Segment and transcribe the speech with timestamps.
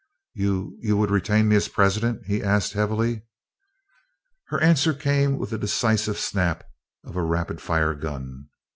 [0.33, 3.21] "You you would retain me as president?" he asked, heavily.
[4.47, 6.63] Her answer came with the decisive snap
[7.03, 8.49] of a rapid fire gun.